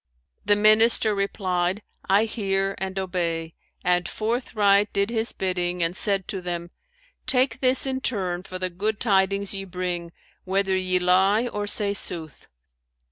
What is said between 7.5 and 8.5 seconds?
this in turn